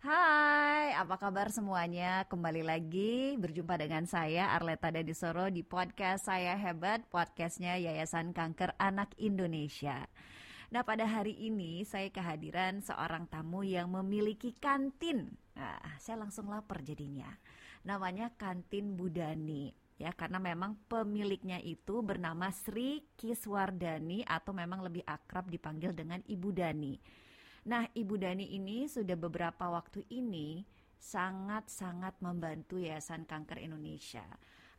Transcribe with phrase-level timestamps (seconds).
[0.00, 2.24] Hai, apa kabar semuanya?
[2.24, 9.12] Kembali lagi berjumpa dengan saya Arleta Dadisoro di podcast Saya Hebat, podcastnya Yayasan Kanker Anak
[9.20, 10.08] Indonesia.
[10.72, 15.36] Nah, pada hari ini saya kehadiran seorang tamu yang memiliki kantin.
[15.52, 17.28] Nah, saya langsung lapar jadinya.
[17.84, 19.68] Namanya Kantin Budani
[20.00, 26.56] ya karena memang pemiliknya itu bernama Sri Kiswardani atau memang lebih akrab dipanggil dengan Ibu
[26.56, 26.96] Dani.
[27.68, 30.64] Nah, Ibu Dani ini sudah beberapa waktu ini
[30.96, 34.24] sangat-sangat membantu Yayasan Kanker Indonesia.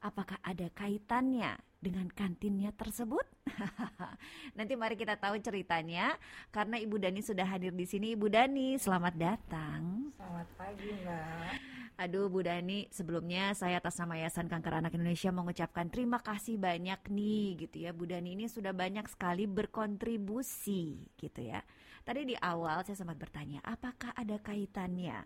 [0.01, 3.21] Apakah ada kaitannya dengan kantinnya tersebut?
[4.57, 6.17] Nanti mari kita tahu ceritanya
[6.49, 8.17] karena Ibu Dani sudah hadir di sini.
[8.17, 10.09] Ibu Dani, selamat datang.
[10.17, 11.81] Selamat pagi, Mbak.
[12.01, 16.97] Aduh Bu Dani, sebelumnya saya atas nama Yayasan Kanker Anak Indonesia mengucapkan terima kasih banyak
[17.13, 17.93] nih gitu ya.
[17.93, 21.61] Bu Dani ini sudah banyak sekali berkontribusi gitu ya.
[22.01, 25.21] Tadi di awal saya sempat bertanya, apakah ada kaitannya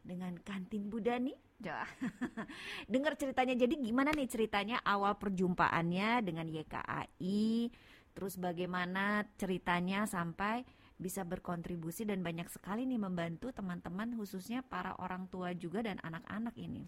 [0.00, 1.36] dengan kantin Budani?
[2.92, 7.72] Dengar ceritanya, jadi gimana nih ceritanya awal perjumpaannya dengan YKAI,
[8.16, 15.26] terus bagaimana ceritanya sampai bisa berkontribusi dan banyak sekali nih membantu teman-teman khususnya para orang
[15.26, 16.86] tua juga dan anak-anak ini.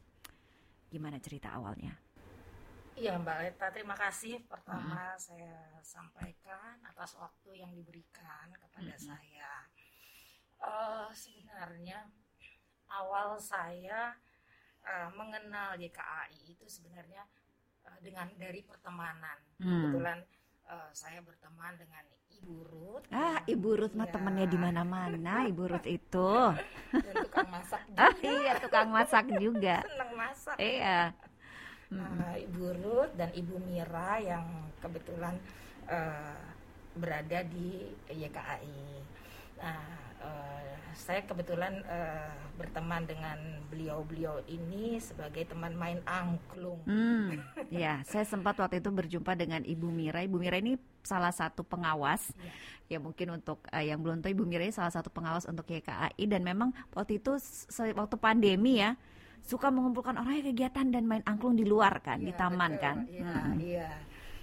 [0.88, 2.05] Gimana cerita awalnya?
[2.97, 5.20] Iya Mbak Leta, terima kasih pertama hmm.
[5.20, 9.05] saya sampaikan atas waktu yang diberikan kepada hmm.
[9.05, 9.53] saya.
[10.56, 12.08] Uh, sebenarnya
[12.88, 14.16] awal saya
[14.80, 17.28] uh, mengenal YKAI itu sebenarnya
[17.84, 19.44] uh, dengan dari pertemanan.
[19.60, 19.92] Hmm.
[19.92, 20.19] Kebetulan
[20.64, 23.05] uh, saya berteman dengan Ibu Ruth.
[23.12, 24.12] Ah, Ibu Ruth mah ya.
[24.16, 26.33] temennya di mana-mana, Ibu Ruth itu.
[26.97, 28.08] Dan tukang masak juga.
[28.08, 29.77] Ah, iya, tukang masak juga.
[29.92, 30.56] Senang masak.
[30.56, 31.12] Iya
[31.92, 34.46] uh, Ibu Ruth dan Ibu Mira yang
[34.82, 35.38] kebetulan
[35.86, 36.38] uh,
[36.96, 38.80] berada di YKAI.
[39.56, 39.84] Nah,
[40.20, 43.36] uh, saya kebetulan uh, berteman dengan
[43.68, 46.80] beliau-beliau ini sebagai teman main angklung.
[46.88, 47.36] Hmm,
[47.72, 50.25] ya, saya sempat waktu itu berjumpa dengan Ibu Mira.
[50.25, 52.32] Ibu Mira ini salah satu pengawas.
[52.88, 55.69] Ya, ya mungkin untuk uh, yang belum tahu Ibu Mira ini salah satu pengawas untuk
[55.69, 57.36] YKAI dan memang waktu itu
[57.92, 58.96] waktu pandemi ya
[59.42, 62.82] suka mengumpulkan orang yang kegiatan dan main angklung di luar kan, ya, di taman betul.
[62.82, 62.97] kan.
[63.10, 63.56] Iya, hmm.
[63.60, 63.91] iya.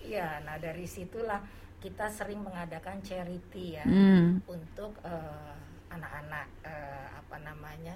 [0.03, 1.39] Iya, nah dari situlah
[1.79, 4.47] kita sering mengadakan charity ya hmm.
[4.47, 5.55] untuk uh,
[5.91, 7.95] anak-anak uh, apa namanya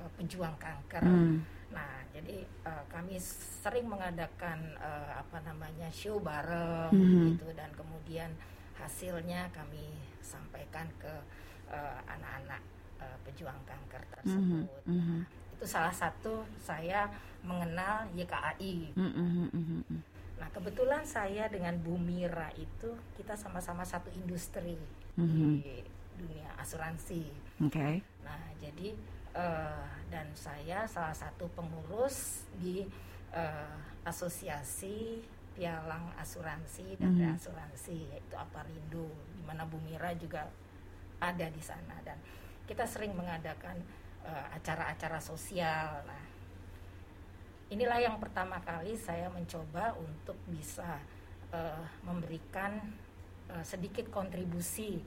[0.00, 1.00] uh, pejuang kanker.
[1.00, 1.44] Hmm.
[1.72, 3.16] Nah, jadi uh, kami
[3.64, 7.36] sering mengadakan uh, apa namanya show bareng hmm.
[7.36, 8.28] gitu dan kemudian
[8.76, 11.12] hasilnya kami sampaikan ke
[12.04, 12.60] anak-anak
[13.00, 14.68] uh, uh, pejuang kanker tersebut.
[14.84, 15.24] Hmm.
[15.24, 15.41] Hmm.
[15.62, 17.06] Itu salah satu saya
[17.46, 18.98] mengenal YKAI.
[18.98, 20.02] Mm -hmm.
[20.42, 24.74] Nah kebetulan saya dengan Bu Mira itu kita sama-sama satu industri
[25.14, 25.38] mm -hmm.
[25.62, 25.86] di
[26.18, 27.30] dunia asuransi.
[27.62, 27.78] Oke.
[27.78, 27.94] Okay.
[28.26, 28.98] Nah jadi
[29.38, 32.82] uh, dan saya salah satu pengurus di
[33.30, 35.22] uh, asosiasi
[35.54, 37.38] pialang asuransi dan mm -hmm.
[37.38, 39.06] reasuransi yaitu Aparindo
[39.38, 40.42] di mana Bu Mira juga
[41.22, 42.18] ada di sana dan
[42.66, 43.78] kita sering mengadakan
[44.28, 45.90] acara-acara uh, sosial.
[46.06, 46.22] Nah,
[47.72, 51.00] inilah yang pertama kali saya mencoba untuk bisa
[51.52, 52.78] uh, memberikan
[53.48, 55.00] uh, sedikit kontribusi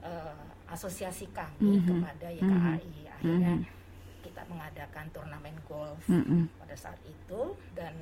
[0.00, 1.88] uh, asosiasi kami mm -hmm.
[1.88, 2.48] kepada YKAI.
[2.48, 3.14] Mm -hmm.
[3.16, 4.24] Akhirnya mm -hmm.
[4.24, 6.42] kita mengadakan turnamen golf mm -hmm.
[6.60, 7.94] pada saat itu dan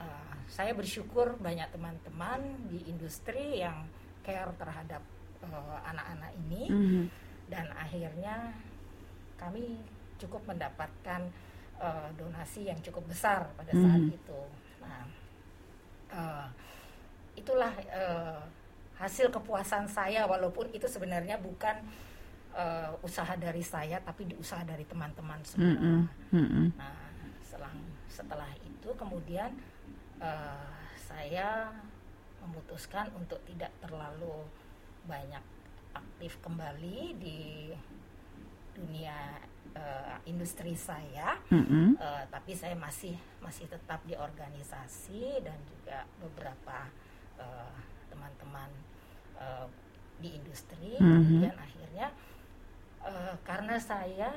[0.00, 3.86] uh, saya bersyukur banyak teman-teman di industri yang
[4.26, 5.02] care terhadap
[5.86, 7.04] anak-anak uh, ini mm -hmm.
[7.46, 8.56] dan akhirnya
[9.36, 9.80] kami
[10.16, 11.28] cukup mendapatkan
[11.80, 14.16] uh, donasi yang cukup besar pada saat hmm.
[14.16, 14.40] itu.
[14.80, 15.04] Nah,
[16.12, 16.46] uh,
[17.36, 18.40] itulah uh,
[18.96, 21.84] hasil kepuasan saya walaupun itu sebenarnya bukan
[22.56, 25.76] uh, usaha dari saya tapi usaha dari teman-teman semua.
[25.76, 26.04] Hmm.
[26.32, 26.68] Hmm.
[26.80, 26.96] Nah,
[27.44, 27.76] selang
[28.08, 29.52] setelah itu kemudian
[30.18, 31.68] uh, saya
[32.40, 34.48] memutuskan untuk tidak terlalu
[35.04, 35.42] banyak
[35.92, 37.40] aktif kembali di
[38.76, 39.40] dunia
[39.72, 41.96] uh, industri saya, mm-hmm.
[41.96, 46.92] uh, tapi saya masih masih tetap di organisasi dan juga beberapa
[47.40, 47.76] uh,
[48.12, 48.68] teman-teman
[49.40, 49.66] uh,
[50.20, 51.00] di industri.
[51.00, 51.24] Mm-hmm.
[51.24, 52.06] Kemudian akhirnya
[53.00, 54.30] uh, karena saya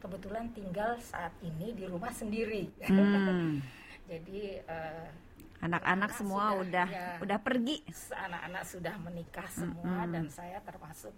[0.00, 3.62] kebetulan tinggal saat ini di rumah sendiri, mm.
[4.10, 5.06] jadi uh,
[5.62, 10.14] anak-anak semua sudah, udah ya, udah pergi anak-anak sudah menikah semua mm -hmm.
[10.18, 11.14] dan saya termasuk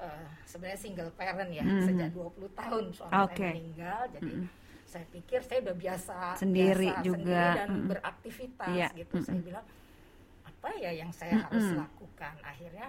[0.00, 1.86] uh, sebenarnya single parent ya mm-hmm.
[1.86, 3.36] sejak 20 tahun suami okay.
[3.36, 4.48] saya meninggal jadi mm-hmm.
[4.88, 7.88] saya pikir saya udah biasa sendiri biasa juga sendiri dan mm-hmm.
[7.92, 8.90] beraktivitas yeah.
[8.96, 9.28] gitu mm-hmm.
[9.28, 9.66] saya bilang
[10.48, 11.46] apa ya yang saya mm-hmm.
[11.52, 12.88] harus lakukan akhirnya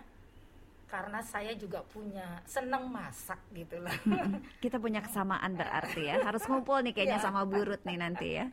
[0.92, 3.96] karena saya juga punya seneng masak gitu lah.
[4.60, 6.20] Kita punya kesamaan berarti ya.
[6.20, 7.28] Harus ngumpul nih kayaknya Iya.
[7.32, 8.52] sama Burut nih nanti ya.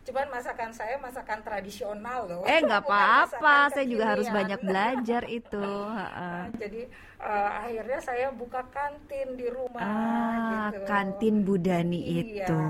[0.00, 2.42] Cuman masakan saya masakan tradisional loh.
[2.42, 5.68] Eh nggak apa-apa, saya juga harus banyak belajar itu.
[5.86, 6.82] Nah, jadi
[7.20, 10.84] eh, akhirnya saya buka kantin di rumah Ah, gitu.
[10.84, 12.48] kantin Budani Iya.
[12.48, 12.62] itu.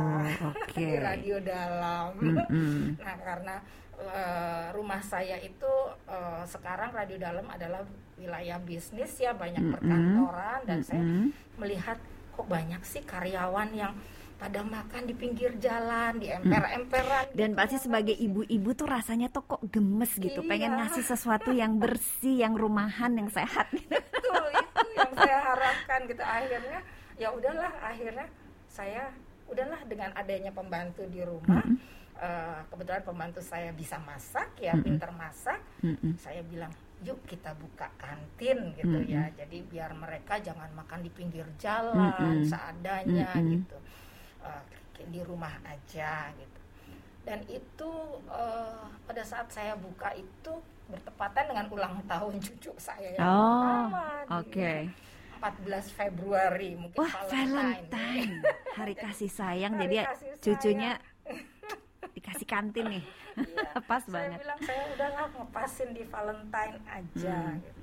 [0.43, 0.75] Oke.
[0.75, 2.09] di radio dalam.
[2.19, 2.99] Mm-mm.
[3.07, 3.57] Nah, karena
[3.97, 5.73] eh, rumah saya itu
[6.07, 7.87] eh, sekarang radio dalam adalah
[8.19, 9.75] wilayah bisnis ya, banyak Mm-mm.
[9.79, 11.31] perkantoran dan saya Mm-mm.
[11.57, 11.97] melihat
[12.31, 13.93] kok banyak sih karyawan yang
[14.41, 17.29] pada makan di pinggir jalan, di emper-emperan.
[17.37, 17.59] Dan gitu.
[17.61, 20.79] pasti sebagai ibu-ibu tuh rasanya tuh kok gemes gitu, pengen Iya.
[20.81, 23.69] ngasih sesuatu yang bersih, yang rumahan, yang sehat.
[23.69, 26.81] betul itu yang saya harapkan gitu akhirnya
[27.21, 28.27] ya udahlah akhirnya
[28.65, 29.13] saya
[29.45, 31.61] udahlah dengan adanya pembantu di rumah
[32.17, 34.85] eh, kebetulan pembantu saya bisa masak ya Mm-mm.
[34.87, 36.17] pinter masak Mm-mm.
[36.17, 36.71] saya bilang
[37.01, 42.47] yuk kita buka kantin gitu ya jadi biar mereka jangan makan di pinggir jalan Mm-mm.
[42.47, 43.53] seadanya Mm-mm.
[43.59, 43.77] gitu
[44.41, 44.63] Eh,
[45.03, 46.59] di rumah aja gitu
[47.21, 47.91] dan itu
[48.29, 50.53] eh, pada saat saya buka itu
[50.87, 54.05] bertepatan dengan ulang tahun cucu saya yang Oh, pertama
[54.41, 54.73] oke.
[55.41, 58.45] 14 Februari mungkin Wah, Valentine.
[58.77, 60.41] Hari kasih sayang Hari jadi kasih sayang.
[60.43, 60.91] cucunya
[62.17, 63.05] dikasih kantin nih.
[63.37, 63.71] Iya.
[63.89, 64.39] Pas saya banget.
[64.41, 67.57] bilang saya udahlah ngepasin di Valentine aja Hmm.
[67.59, 67.80] gitu.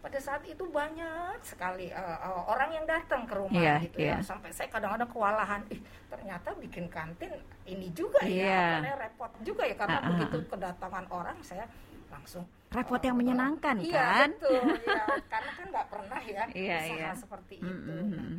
[0.00, 4.16] Pada saat itu banyak sekali eh, eh, orang yang datang ke rumah Iya, gitu ya
[4.16, 4.16] iya.
[4.24, 7.28] sampai saya kadang-kadang kewalahan ih ternyata bikin kantin
[7.68, 8.48] ini juga Iya.
[8.48, 11.64] ya karena repot juga ya karena Ah, ah, begitu kedatangan orang saya
[12.08, 14.30] langsung Repot eh, yang menyenangkan iya, kan?
[14.40, 17.10] betul ya karena kan nggak pernah ya Iya, usaha iya.
[17.12, 18.36] seperti Mm, itu mm, Nah, mm.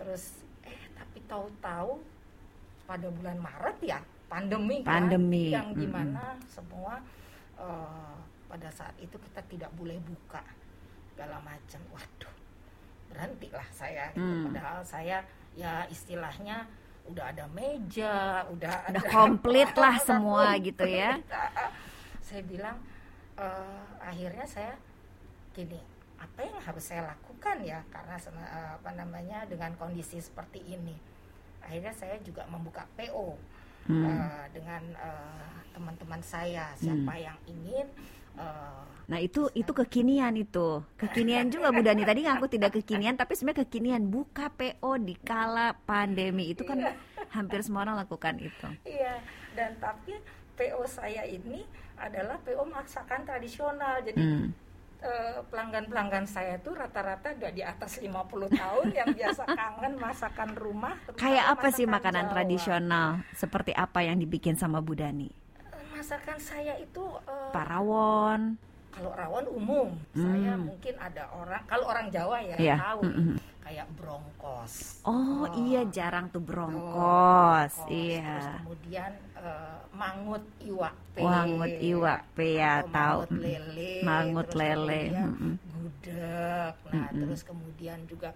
[0.00, 0.22] terus
[0.64, 1.90] eh tapi tahu-tahu
[2.82, 5.82] pada bulan Maret ya pandemi kan Pandemi, yang mm-mm.
[5.82, 7.04] di mana semua
[7.60, 8.14] eh,
[8.48, 10.40] pada saat itu kita tidak boleh buka
[11.12, 12.34] segala macam waduh
[13.08, 14.24] berhentilah saya gitu.
[14.24, 14.44] Hmm.
[14.48, 15.20] padahal saya
[15.52, 16.64] ya istilahnya
[17.04, 20.72] udah ada meja udah Udah ada komplit lah semua komplit.
[20.72, 21.10] gitu ya.
[22.26, 22.80] saya bilang
[23.36, 24.72] eh, akhirnya saya
[25.52, 25.76] gini
[26.16, 30.96] apa yang harus saya lakukan ya karena eh, apa namanya dengan kondisi seperti ini
[31.60, 33.36] akhirnya saya juga membuka PO
[33.82, 34.06] Hmm.
[34.06, 34.78] eh, dengan
[35.74, 37.82] teman-teman saya siapa yang ingin
[38.38, 43.34] eh, Nah itu itu kekinian itu kekinian juga Bu Dani tadi ngaku tidak kekinian tapi
[43.34, 46.78] sebenarnya kekinian buka PO di kala pandemi itu kan
[47.30, 48.68] hampir semua orang lakukan itu.
[48.84, 49.18] Iya,
[49.52, 50.16] dan tapi
[50.52, 51.64] PO saya ini
[51.96, 54.00] adalah PO masakan tradisional.
[54.00, 54.48] Jadi Hmm.
[55.02, 60.94] eh, pelanggan-pelanggan saya tuh rata-rata udah di atas 50 tahun yang biasa kangen masakan rumah.
[61.18, 62.32] Kayak apa sih makanan Jawa.
[62.38, 65.26] tradisional seperti apa yang dibikin sama Bu Dani?
[65.26, 68.54] Eh, Masakan saya itu eh, Pak Rawon.
[68.92, 70.68] Kalau rawon umum, saya Hmm.
[70.68, 73.34] mungkin ada orang kalau orang Jawa ya Iya, tahu mm-mm.
[73.64, 75.00] kayak brongkos.
[75.02, 75.44] Oh, Oh.
[75.56, 77.74] iya jarang tuh Oh, brongkos.
[77.88, 78.20] Iya.
[78.36, 81.20] Terus kemudian eh, mangut iwak pe.
[81.24, 83.18] Mangut iwak pe, ya, tahu.
[83.24, 83.92] Mangut lele.
[84.04, 85.54] Mangut terus lele, kemudian mm-mm.
[85.72, 86.74] Gudeg.
[86.92, 87.20] Nah, Mm-mm.
[87.24, 88.30] terus kemudian juga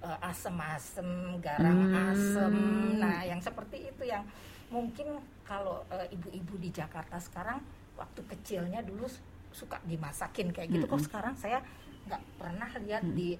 [0.00, 1.10] eh, asem-asem,
[1.42, 2.08] garam Hmm.
[2.14, 2.54] asem.
[2.96, 4.22] Nah, yang seperti itu yang
[4.70, 7.58] mungkin kalau eh, ibu-ibu di Jakarta sekarang
[7.96, 9.08] waktu kecilnya dulu
[9.56, 10.84] suka dimasakin kayak gitu.
[10.84, 11.06] Kok Mm-mm.
[11.08, 11.64] sekarang saya
[12.04, 13.34] nggak pernah lihat di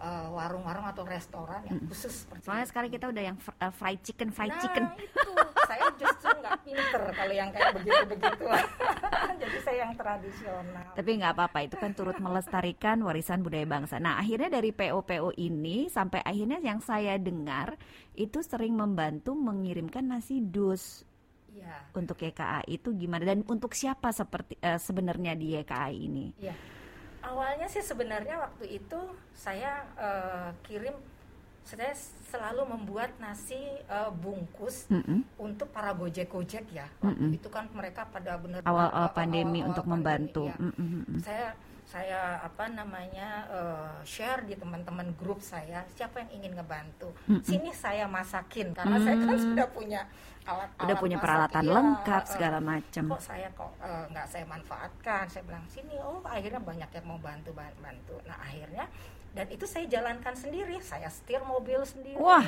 [0.00, 2.70] eh, warung-warung atau restoran yang khusus seperti Soalnya itu.
[2.74, 4.84] sekarang kita udah yang fr- uh, fried chicken, fried nah, chicken.
[4.98, 5.32] itu
[5.70, 8.44] saya justru nggak pinter kalau yang kayak begitu-begitu.
[9.40, 10.88] Jadi saya yang tradisional.
[10.92, 13.96] Tapi nggak apa-apa, itu kan turut melestarikan warisan budaya bangsa.
[13.96, 17.76] Nah, akhirnya dari PO-PO ini sampai akhirnya yang saya dengar
[18.12, 21.08] itu sering membantu mengirimkan nasi dus
[21.50, 21.76] Iya.
[21.92, 26.30] untuk YKA itu gimana dan untuk siapa seperti eh, sebenarnya di YKA ini?
[26.38, 26.54] Iya.
[27.20, 29.00] Awalnya sih sebenarnya waktu itu
[29.36, 30.94] saya eh, kirim
[31.60, 31.92] saya
[32.32, 35.22] selalu membuat nasi eh, bungkus Mm-mm.
[35.38, 36.88] untuk para gojek-gojek ya.
[37.04, 37.38] Waktu Mm-mm.
[37.38, 40.48] itu kan mereka pada benar Awal-awal pandemi untuk membantu.
[40.48, 40.56] ya.
[40.56, 41.18] Mm-mm, mm-mm.
[41.20, 41.52] Saya
[41.90, 47.10] saya apa namanya eh, share di teman-teman grup saya siapa yang ingin ngebantu.
[47.26, 47.42] Mm-mm.
[47.42, 49.42] Sini saya masakin karena saya kan Mm.
[49.42, 50.00] sudah punya
[50.46, 53.04] alat Udah punya masak, peralatan iya, lengkap eh, segala macam.
[53.10, 57.18] kok saya kok eh, nggak saya manfaatkan saya bilang sini oh akhirnya banyak yang mau
[57.18, 58.86] bantu ban- bantu nah akhirnya
[59.30, 62.46] dan itu saya jalankan sendiri saya setir mobil sendiri Wah,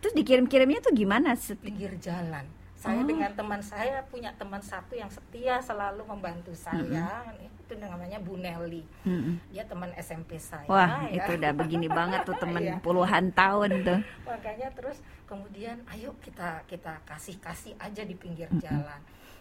[0.00, 1.32] terus dikirim-kirimnya tuh gimana?
[1.62, 2.44] Pinggir jalan
[2.78, 3.08] saya Oh.
[3.10, 8.86] dengan teman saya punya teman satu yang setia selalu membantu saya itu namanya Bu Nelly
[9.02, 9.34] Mm-mm.
[9.50, 11.20] dia teman SMP saya Wah, ya.
[11.20, 12.78] itu udah begini banget tuh temen Iya.
[12.78, 13.98] puluhan tahun tuh.
[14.30, 18.62] makanya terus kemudian ayo kita kita kasih kasih aja di pinggir Mm-mm.
[18.62, 19.00] jalan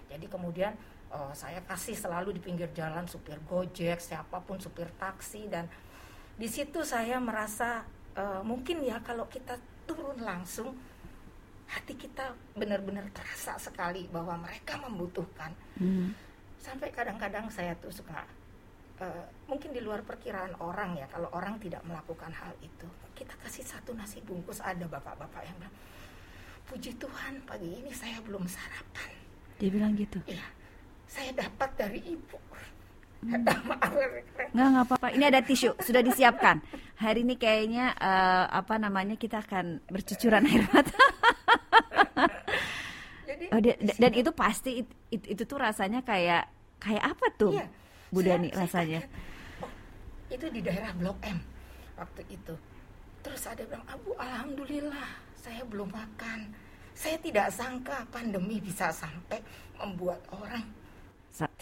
[0.10, 0.74] jadi kemudian
[1.08, 5.70] eh, saya kasih selalu di pinggir jalan supir gojek siapa pun supir taksi dan
[6.36, 7.82] di situ saya merasa
[8.14, 9.58] uh, mungkin ya kalau kita
[9.90, 10.78] turun langsung
[11.68, 16.16] hati kita benar-benar terasa sekali bahwa mereka membutuhkan hmm.
[16.64, 18.24] sampai kadang-kadang saya tuh suka
[19.04, 23.68] uh, mungkin di luar perkiraan orang ya kalau orang tidak melakukan hal itu kita kasih
[23.68, 25.76] satu nasi bungkus ada bapak-bapak yang bilang
[26.68, 29.12] puji Tuhan pagi ini saya belum sarapan
[29.60, 30.48] dia bilang gitu iya
[31.08, 32.40] saya dapat dari ibu
[33.18, 33.42] Hmm.
[34.54, 35.08] Nggak nggak apa-apa.
[35.18, 36.62] Ini ada tisu sudah disiapkan.
[37.02, 40.94] Hari ini kayaknya uh, apa namanya kita akan bercucuran air mata.
[43.48, 46.52] Jadi, oh, dia, dan itu pasti it, it, itu tuh rasanya kayak
[46.84, 47.66] kayak apa tuh, iya,
[48.12, 49.02] Bu Dani rasanya?
[49.64, 49.72] oh,
[50.28, 51.40] itu di daerah Blok M
[51.96, 52.54] waktu itu.
[53.24, 56.52] Terus ada bilang, Abu, alhamdulillah saya belum makan.
[56.98, 59.38] Saya tidak sangka pandemi bisa sampai
[59.78, 60.66] membuat orang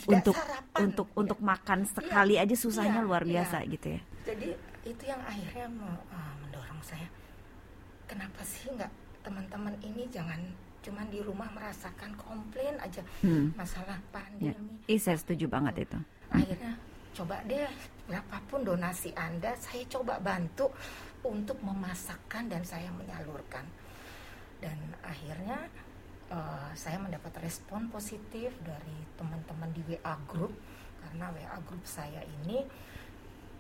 [0.08, 0.78] untuk sarapan.
[0.88, 1.16] untuk ya.
[1.20, 3.32] untuk makan sekali ya, aja susahnya ya, luar iya.
[3.44, 3.72] biasa ya.
[3.76, 4.02] gitu ya.
[4.24, 4.50] Jadi
[4.88, 7.08] itu yang akhirnya uh, mendorong saya.
[8.08, 8.92] Kenapa sih nggak
[9.26, 10.40] teman-teman ini jangan
[10.86, 13.58] cuma di rumah merasakan komplain aja hmm.
[13.58, 14.54] masalah pandemi.
[14.54, 14.94] Ya.
[14.94, 15.98] Ih, saya setuju banget itu.
[16.30, 16.78] Akhirnya
[17.18, 17.66] coba deh
[18.06, 20.70] berapapun donasi Anda, saya coba bantu
[21.26, 23.66] untuk memasakkan dan saya menyalurkan.
[24.62, 25.58] Dan akhirnya
[26.30, 30.54] uh, saya mendapat respon positif dari teman-teman di WA group
[31.02, 32.62] karena WA group saya ini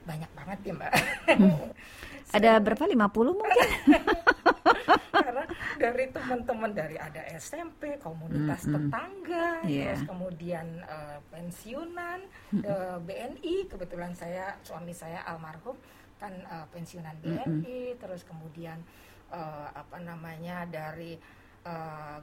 [0.06, 0.94] banyak banget ya mbak.
[1.34, 1.74] Hmm.
[2.38, 2.86] Ada berapa?
[2.86, 3.70] 50 mungkin?
[5.14, 5.46] Karena
[5.78, 8.76] dari teman-teman dari ada SMP, komunitas hmm, hmm.
[8.76, 9.94] tetangga, yeah.
[9.94, 12.20] terus kemudian uh, pensiunan,
[12.54, 12.64] hmm.
[12.66, 15.78] uh, eh, BNI, kebetulan saya suami saya almarhum
[16.18, 18.00] kan uh, pensiunan BNI, hmm.
[18.02, 18.82] terus kemudian
[19.30, 21.18] uh, apa namanya dari
[21.66, 22.20] uh,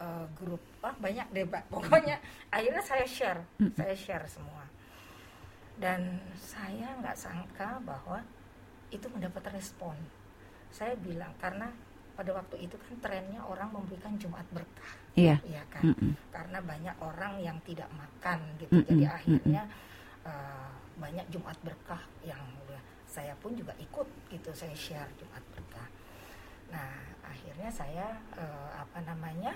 [0.00, 2.16] uh, grup ah banyak debat pokoknya
[2.48, 3.42] akhirnya saya share
[3.74, 4.64] saya share semua
[5.74, 8.22] dan saya nggak sangka bahwa
[8.94, 9.98] itu mendapat respon
[10.74, 11.70] saya bilang karena
[12.18, 14.92] pada waktu itu kan trennya orang memberikan Jumat berkah.
[15.14, 15.38] Iya.
[15.46, 15.66] Yeah.
[15.70, 15.82] kan?
[15.86, 16.12] Mm -mm.
[16.34, 18.74] karena banyak orang yang tidak makan gitu.
[18.74, 18.88] Mm -mm.
[18.90, 19.62] jadi akhirnya
[20.26, 22.42] uh, banyak Jumat berkah yang
[23.14, 25.86] saya pun juga ikut gitu saya share Jumat berkah.
[26.74, 29.54] Nah akhirnya saya uh, apa namanya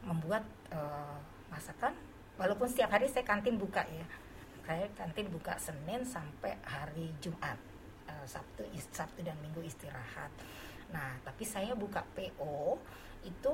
[0.00, 1.20] membuat uh,
[1.52, 1.92] masakan.
[2.40, 4.08] Walaupun setiap hari saya kantin buka ya.
[4.64, 7.60] Saya kantin buka Senin sampai hari Jumat
[8.14, 8.62] uh, Sabtu
[8.94, 10.30] Sabtu dan Minggu istirahat
[10.94, 12.78] nah tapi saya buka PO
[13.26, 13.52] itu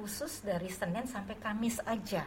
[0.00, 2.24] khusus dari Senin sampai Kamis aja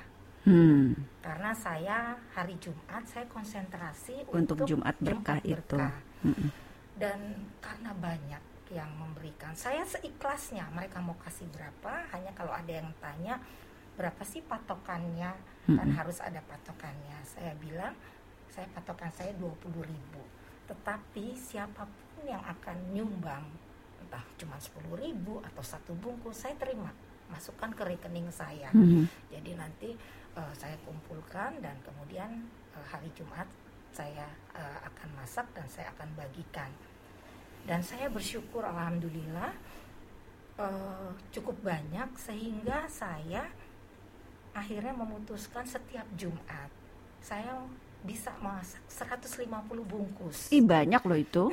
[0.48, 0.96] Hmm.
[1.20, 5.92] Karena saya hari Jumat saya konsentrasi untuk, untuk Jumat berkah, Jumat berkah.
[5.92, 6.30] itu.
[6.32, 6.50] Hmm.
[6.96, 7.20] Dan
[7.60, 13.40] karena banyak yang memberikan saya seikhlasnya mereka mau kasih berapa hanya kalau ada yang tanya
[13.96, 15.32] berapa sih patokannya
[15.72, 15.78] hmm.
[15.80, 17.96] kan harus ada patokannya saya bilang
[18.52, 20.22] saya patokan saya 20 ribu
[20.68, 23.44] tetapi siapa pun yang akan nyumbang
[24.04, 26.92] entah cuma 10 ribu atau satu bungkus saya terima.
[27.28, 28.72] Masukkan ke rekening saya.
[28.72, 29.04] Hmm.
[29.34, 29.96] jadi nanti
[30.36, 33.48] uh, saya kumpulkan dan kemudian uh, hari Jumat
[33.92, 36.72] saya uh, akan masak dan saya akan bagikan.
[37.68, 39.52] Dan saya bersyukur alhamdulillah
[40.56, 43.44] uh, cukup banyak sehingga saya
[44.56, 46.72] akhirnya memutuskan setiap Jumat
[47.22, 47.60] saya
[48.08, 49.44] bisa masak 150
[49.84, 50.48] bungkus.
[50.56, 51.44] Ih banyak loh itu.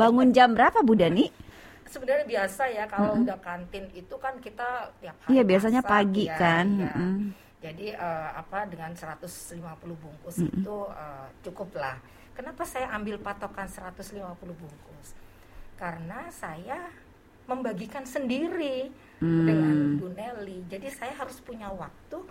[0.00, 1.30] Bangun jam berapa Bu Dani?
[1.86, 3.26] Sebenarnya biasa ya kalau mm -hmm.
[3.30, 5.38] udah kantin itu kan kita tiap hari.
[5.38, 6.66] Iya biasanya masak, pagi ya, kan.
[6.74, 6.90] Ya.
[6.90, 7.18] Mm -hmm.
[7.64, 9.62] Jadi uh, apa dengan 150
[9.94, 10.56] bungkus mm -hmm.
[10.58, 11.96] itu uh, cukup lah.
[12.34, 15.14] Kenapa saya ambil patokan 150 bungkus?
[15.78, 16.78] karena saya
[17.44, 18.88] membagikan sendiri
[19.20, 19.44] hmm.
[19.44, 20.64] dengan Bu Nelly.
[20.70, 22.24] Jadi saya harus punya waktu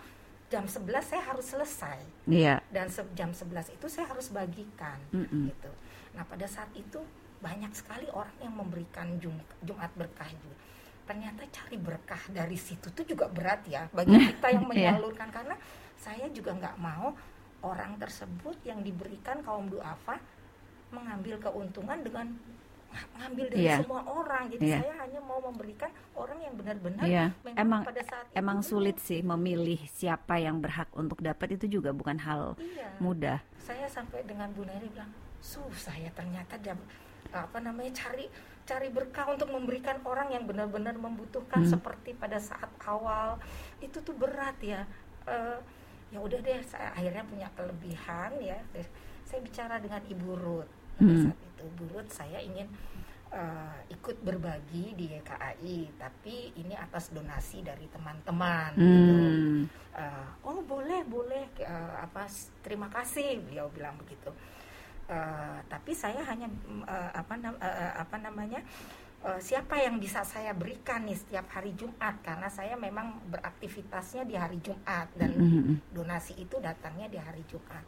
[0.54, 1.98] jam 11 saya harus selesai.
[2.30, 2.62] Yeah.
[2.70, 5.44] Dan se jam 11 itu saya harus bagikan mm -mm.
[5.50, 5.72] gitu.
[6.14, 7.02] Nah, pada saat itu
[7.42, 9.34] banyak sekali orang yang memberikan Jum
[9.66, 10.56] Jumat berkah juga.
[11.10, 14.94] Ternyata cari berkah dari situ tuh juga berat ya bagi kita yang iya.
[14.94, 15.36] menyalurkan yeah.
[15.36, 15.56] karena
[15.98, 17.12] saya juga nggak mau
[17.66, 20.22] orang tersebut yang diberikan kaum duafa
[20.94, 22.28] mengambil keuntungan dengan
[23.20, 23.80] ngambil dari yeah.
[23.82, 24.82] semua orang jadi yeah.
[24.82, 27.30] saya hanya mau memberikan orang yang benar-benar yeah.
[27.58, 31.90] emang pada saat itu emang sulit sih memilih siapa yang berhak untuk dapat itu juga
[31.92, 32.94] bukan hal yeah.
[33.02, 35.12] mudah saya sampai dengan Bu Neri bilang
[35.44, 36.78] susah ya ternyata dia
[37.34, 38.30] apa namanya cari
[38.64, 41.72] cari berkah untuk memberikan orang yang benar-benar membutuhkan hmm.
[41.76, 43.36] seperti pada saat awal
[43.84, 44.88] itu tuh berat ya
[45.28, 45.60] uh,
[46.14, 48.56] ya udah deh saya akhirnya punya kelebihan ya
[49.28, 51.24] saya bicara dengan Ibu Ruth pada hmm.
[51.28, 52.68] saat itu Bu Ruth saya ingin
[53.34, 58.86] uh, ikut berbagi di YKAI tapi ini atas donasi dari teman-teman hmm.
[58.86, 59.14] gitu
[59.98, 62.30] uh, oh boleh boleh uh, apa
[62.62, 64.30] terima kasih beliau bilang begitu
[65.10, 66.48] uh, tapi saya hanya
[66.86, 68.62] uh, apa nam uh, apa namanya
[69.26, 74.36] uh, siapa yang bisa saya berikan nih setiap hari Jumat karena saya memang beraktivitasnya di
[74.38, 75.96] hari Jumat dan mm-hmm.
[75.96, 77.84] donasi itu datangnya di hari Jumat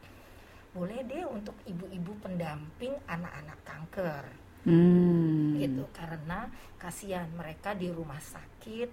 [0.75, 4.25] boleh deh untuk ibu-ibu pendamping anak-anak kanker.
[4.65, 5.53] Hmm.
[5.62, 6.50] gitu karena
[6.82, 8.89] kasihan mereka di rumah sakit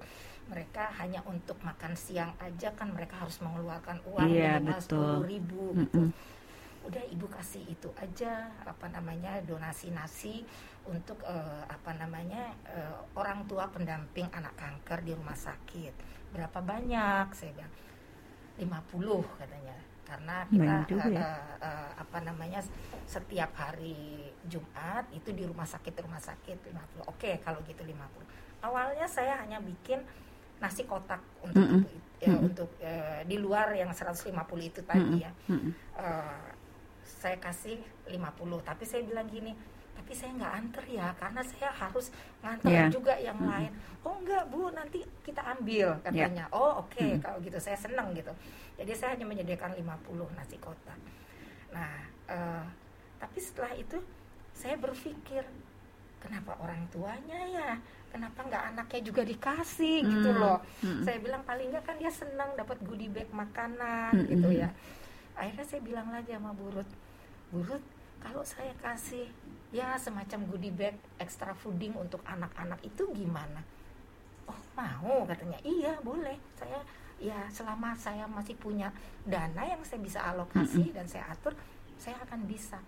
[0.52, 5.72] mereka hanya untuk makan siang aja kan mereka harus mengeluarkan uang yeah, minimal sepuluh ribu
[5.80, 6.12] gitu.
[6.84, 10.44] Udah ibu kasih itu aja apa namanya donasi nasi
[10.84, 15.94] untuk uh, apa namanya uh, orang tua pendamping anak kanker di rumah sakit.
[16.36, 17.32] Berapa banyak?
[17.32, 17.72] Saya bilang
[18.60, 21.20] 50 katanya karena kita uh, ya?
[21.24, 22.60] uh, uh, apa namanya
[23.08, 27.96] setiap hari Jumat itu di rumah sakit rumah sakit 50 oke kalau gitu 50
[28.60, 30.04] awalnya saya hanya bikin
[30.60, 31.80] nasi kotak untuk mm -hmm.
[31.80, 32.46] itu, ya, mm -hmm.
[32.52, 35.24] untuk uh, di luar yang 150 itu tadi mm -hmm.
[35.24, 35.30] ya
[35.96, 36.46] uh,
[37.02, 37.80] saya kasih
[38.12, 38.20] 50
[38.68, 39.56] tapi saya bilang gini
[39.92, 42.06] tapi saya nggak anter ya karena saya harus
[42.40, 42.88] nganter yeah.
[42.88, 43.52] juga yang mm -hmm.
[43.54, 43.72] lain
[44.02, 46.56] oh enggak bu nanti kita ambil katanya yeah.
[46.56, 47.24] oh oke okay, mm -hmm.
[47.24, 48.32] kalau gitu saya senang gitu
[48.76, 50.98] jadi saya hanya menyediakan 50 nasi kotak
[51.72, 51.96] nah
[52.28, 52.64] uh,
[53.20, 53.96] tapi setelah itu
[54.52, 55.44] saya berpikir
[56.20, 57.70] kenapa orang tuanya ya
[58.12, 60.12] kenapa nggak anaknya juga dikasih mm -hmm.
[60.18, 61.02] gitu loh mm -hmm.
[61.08, 64.32] saya bilang paling nggak kan dia senang dapat goodie bag makanan mm -hmm.
[64.34, 64.68] gitu ya
[65.36, 66.88] akhirnya saya bilang lagi sama Burut
[67.48, 67.82] Burut
[68.22, 69.26] kalau saya kasih
[69.74, 73.60] ya semacam goodie bag extra fooding untuk anak-anak itu gimana?
[74.46, 75.58] Oh mau katanya.
[75.66, 76.38] Iya boleh.
[76.54, 76.78] Saya
[77.18, 78.90] ya selama saya masih punya
[79.26, 80.96] dana yang saya bisa alokasi mm -hmm.
[80.96, 81.54] dan saya atur
[81.98, 82.78] saya akan bisa.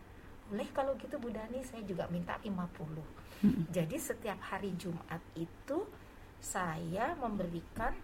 [0.51, 3.65] Boleh kalau gitu Bu Dani saya juga minta 50 mm -hmm.
[3.73, 5.89] jadi setiap hari Jumat itu
[6.45, 7.97] saya memberikan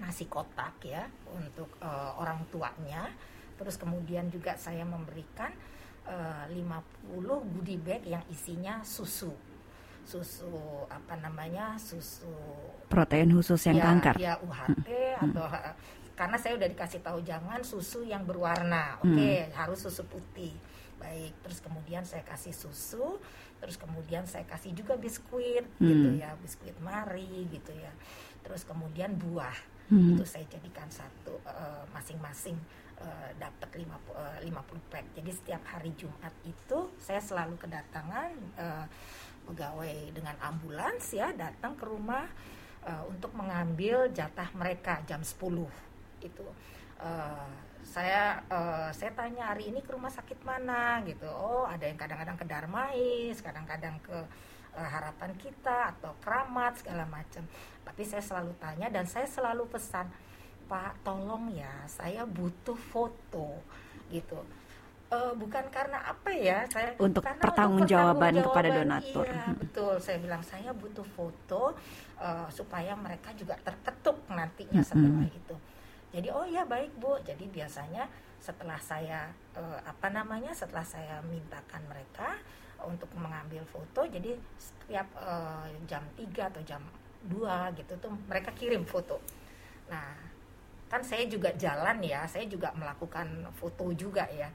[0.00, 3.12] nasi kotak ya untuk uh, orang tuanya.
[3.56, 5.52] Terus kemudian juga saya memberikan
[6.06, 9.34] uh, 50 goodie bag yang isinya susu
[10.06, 12.30] susu apa namanya susu
[12.86, 15.24] protein khusus yang ya, kanker ya UHT hmm.
[15.30, 15.74] atau hmm.
[16.14, 19.52] karena saya udah dikasih tahu jangan susu yang berwarna oke okay, hmm.
[19.58, 20.54] harus susu putih
[21.02, 23.18] baik terus kemudian saya kasih susu
[23.58, 25.86] terus kemudian saya kasih juga biskuit hmm.
[25.90, 27.90] gitu ya biskuit mari gitu ya
[28.46, 29.58] terus kemudian buah
[29.90, 30.14] hmm.
[30.14, 32.54] itu saya jadikan satu uh, masing-masing
[33.00, 35.04] uh, dapat 50 uh, 50 pack.
[35.16, 38.86] Jadi setiap hari Jumat itu saya selalu kedatangan uh,
[39.46, 42.26] pegawai dengan ambulans ya datang ke rumah
[43.10, 45.34] untuk mengambil jatah mereka jam 10
[46.22, 46.46] itu
[47.82, 48.38] saya
[48.94, 51.02] saya tanya hari ini ke rumah sakit mana?
[51.02, 51.26] Gitu.
[51.26, 54.18] Oh ada yang kadang-kadang ke Darmais kadang-kadang ke
[54.74, 57.42] harapan kita atau keramat segala macam.
[57.82, 60.06] Tapi saya selalu tanya dan saya selalu pesan
[60.66, 63.62] Pak tolong ya saya butuh foto
[64.10, 64.38] gitu.
[65.06, 69.22] Uh, bukan karena apa ya saya untuk pertanggungjawaban kepada donatur.
[69.22, 69.94] iya, betul.
[70.02, 71.78] Saya bilang saya butuh foto
[72.18, 75.40] uh, supaya mereka juga terketuk nantinya setelah mm-hmm.
[75.46, 75.56] itu.
[76.10, 77.22] Jadi oh ya baik bu.
[77.22, 78.10] Jadi biasanya
[78.42, 82.34] setelah saya uh, apa namanya setelah saya mintakan mereka
[82.84, 86.82] untuk mengambil foto jadi setiap uh, jam 3 atau jam
[87.26, 89.22] 2 gitu tuh mereka kirim foto.
[89.86, 90.35] Nah
[90.96, 94.48] kan saya juga jalan ya saya juga melakukan foto juga ya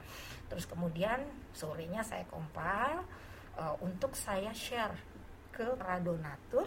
[0.50, 1.22] terus kemudian
[1.54, 3.06] sorenya saya kompil
[3.54, 4.98] uh, untuk saya share
[5.54, 6.66] ke para donatur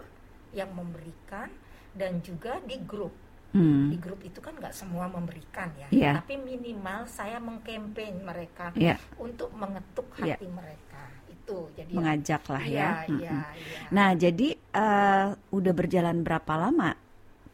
[0.55, 1.51] yang memberikan
[1.91, 3.11] dan juga di grup
[3.51, 3.91] hmm.
[3.91, 6.15] di grup itu kan nggak semua memberikan ya yeah.
[6.23, 8.95] tapi minimal saya mengkampanye mereka yeah.
[9.19, 10.39] untuk mengetuk iya.
[10.39, 10.55] hati yeah.
[10.55, 13.19] mereka itu jadi mengajak lah ya, ya, hmm.
[13.19, 13.79] ya, ya.
[13.91, 17.04] nah jadi uh, udah berjalan berapa lama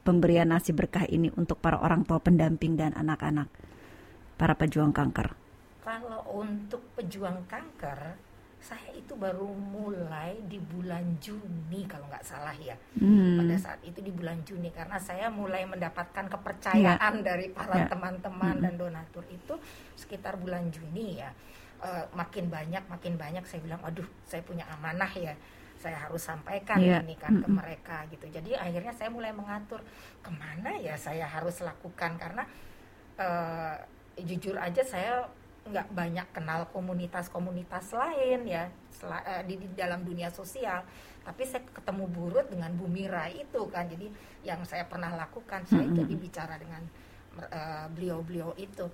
[0.02, 3.48] pemberian nasi berkah ini untuk para orang tua pendamping dan anak-anak
[4.36, 5.38] para pejuang kanker
[5.82, 8.14] kalau untuk pejuang kanker,
[8.62, 12.78] saya itu baru mulai di bulan Juni kalau nggak salah ya.
[13.02, 13.42] Hmm.
[13.42, 17.26] Pada saat itu di bulan Juni karena saya mulai mendapatkan kepercayaan ya.
[17.26, 17.88] dari para ya.
[17.90, 18.70] teman-teman ya.
[18.70, 19.58] dan donatur itu
[19.98, 21.34] sekitar bulan Juni ya.
[21.82, 25.34] Uh, makin banyak, makin banyak saya bilang, aduh, saya punya amanah ya
[25.82, 27.02] saya harus sampaikan yeah.
[27.02, 28.30] ini kan ke mereka gitu.
[28.30, 29.82] Jadi akhirnya saya mulai mengatur
[30.22, 32.46] ke mana ya saya harus lakukan karena
[33.18, 33.76] uh,
[34.22, 35.26] jujur aja saya
[35.62, 38.66] nggak banyak kenal komunitas-komunitas lain ya
[39.06, 40.82] eh, di, di dalam dunia sosial
[41.22, 44.10] tapi saya ketemu burut dengan Bumira itu kan jadi
[44.42, 46.00] yang saya pernah lakukan saya mm -hmm.
[46.02, 46.82] jadi bicara dengan
[47.46, 48.90] eh, beliau-beliau uh, itu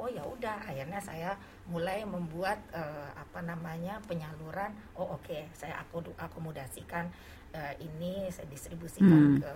[0.00, 1.36] oh ya udah akhirnya saya
[1.68, 7.12] mulai membuat uh, apa namanya penyaluran oh oke okay, saya aku akomodasikan
[7.52, 9.40] uh, ini saya distribusikan mm.
[9.44, 9.52] ke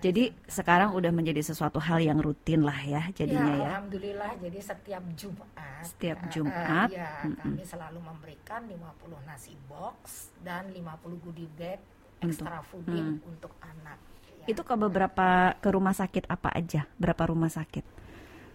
[0.00, 3.68] Jadi sekarang udah menjadi sesuatu hal yang rutin lah ya jadinya ya.
[3.76, 5.84] Alhamdulillah jadi setiap Jumat.
[5.84, 6.88] Setiap uh, uh, Jumat.
[6.90, 7.38] ya, Mm-mm.
[7.38, 11.78] kami selalu memberikan 50 nasi box dan 50 goodie bag
[12.24, 13.30] Untuk- extra fooding mm.
[13.30, 14.00] untuk anak.
[14.42, 14.46] ya.
[14.48, 16.88] Itu ke beberapa ke rumah sakit apa aja?
[16.96, 17.84] Berapa rumah sakit?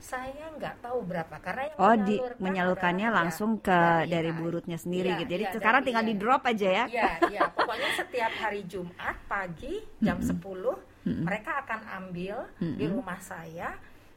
[0.05, 4.31] Saya nggak tahu berapa karena yang Oh, di menyalurkan menyalurkannya langsung ya, ke dari dari
[4.31, 5.29] burutnya sendiri Iya, gitu.
[5.33, 6.21] Jadi iya, sekarang dari tinggal di IAI.
[6.21, 6.85] drop aja ya.
[6.85, 7.41] Iya, iya.
[7.49, 11.21] Pokoknya setiap hari Jumat pagi jam 10 Mm-mm.
[11.25, 12.95] mereka akan ambil di Mm-mm.
[12.95, 13.73] rumah saya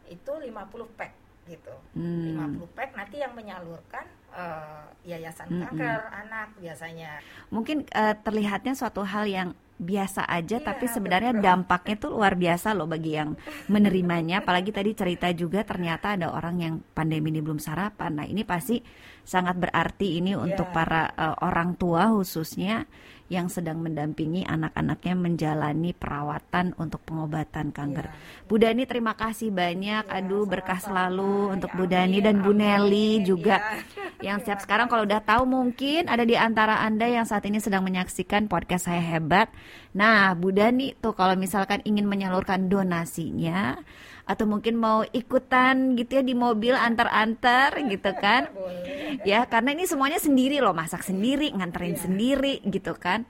[0.07, 0.53] itu 50
[0.97, 1.13] pack
[1.49, 1.75] gitu.
[1.97, 2.61] Hmm.
[2.61, 4.05] 50 pack nanti yang menyalurkan
[4.39, 7.19] eh, yayasan kanker anak biasanya.
[7.51, 11.45] Mungkin eh, terlihatnya suatu hal yang biasa aja Iya, tapi sebenarnya betul.
[11.47, 13.39] dampaknya tuh luar biasa loh bagi yang
[13.71, 18.43] menerimanya apalagi tadi cerita juga ternyata ada orang yang pandemi ini belum sarapan nah ini
[18.43, 18.83] pasti
[19.23, 20.75] sangat berarti ini untuk Iya.
[20.75, 22.91] para eh, orang tua khususnya
[23.29, 28.09] yang sedang mendampingi anak-anaknya menjalani perawatan untuk pengobatan kanker.
[28.09, 28.17] Iya.
[28.49, 30.09] Bu Dani terima kasih banyak.
[30.09, 32.51] Iya, Aduh berkah selalu untuk Ya, Bu Dani amin, dan Bu.
[32.51, 33.85] Nelly juga Iya.
[34.29, 37.81] yang setiap sekarang kalau udah tahu mungkin ada di antara Anda yang saat ini sedang
[37.89, 39.49] menyaksikan podcast saya hebat.
[39.97, 43.81] Nah, Bu Dani tuh kalau misalkan ingin menyalurkan donasinya
[44.29, 48.53] atau mungkin mau ikutan gitu ya di mobil antar-antar gitu kan.
[48.53, 48.98] Boleh.
[49.25, 53.25] Ya, karena ini semuanya sendiri loh, masak sendiri, nganterin sendiri gitu kan.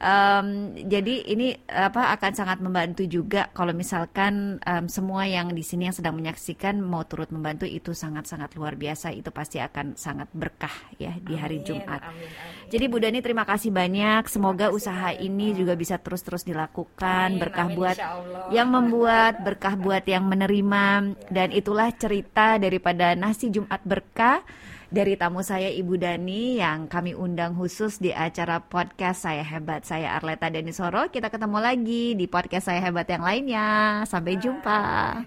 [0.00, 5.92] Em, jadi ini apa akan sangat membantu juga kalau misalkan em, semua yang di sini
[5.92, 9.12] yang sedang menyaksikan mau turut membantu itu sangat-sangat luar biasa.
[9.12, 12.00] Itu pasti akan sangat berkah ya di hari Amin, Jumat.
[12.00, 12.68] amin, amin.
[12.72, 14.24] Jadi Bu Dani terima kasih banyak.
[14.30, 17.96] Semoga kasih usaha banyak, ini juga bisa terus-terus dilakukan, Amin, berkah amin, buat
[18.54, 24.40] yang membuat, berkah buat yang menerima dan itulah cerita daripada nasi Jumat berkah
[24.90, 29.86] dari tamu saya Ibu Dani yang kami undang khusus di acara podcast Saya Hebat.
[29.86, 31.06] Saya Arleta Denisoro.
[31.14, 34.02] Kita ketemu lagi di podcast Saya Hebat yang lainnya.
[34.02, 35.22] Sampai jumpa.